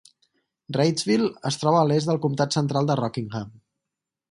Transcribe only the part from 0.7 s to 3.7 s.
Reidsville es troba a l'est del comtat central de Rockingham.